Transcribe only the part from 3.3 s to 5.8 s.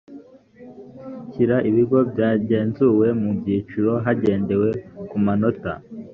byiciro hagendewe ku manota